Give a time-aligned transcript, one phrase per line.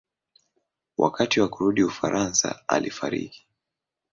[0.97, 3.45] Wakati wa kurudi Ufaransa alifariki.